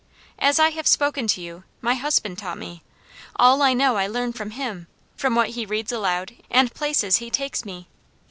As 0.39 0.57
I 0.57 0.69
have 0.69 0.87
spoken 0.87 1.27
to 1.27 1.41
you, 1.41 1.63
my 1.79 1.93
husband 1.93 2.39
taught 2.39 2.57
me. 2.57 2.81
All 3.35 3.61
I 3.61 3.73
know 3.73 3.97
I 3.97 4.07
learn 4.07 4.33
from 4.33 4.49
him, 4.49 4.87
from 5.15 5.35
what 5.35 5.49
he 5.49 5.63
reads 5.63 5.91
aloud, 5.91 6.33
and 6.49 6.73
places 6.73 7.17
he 7.17 7.29
takes 7.29 7.65
me. 7.65 7.87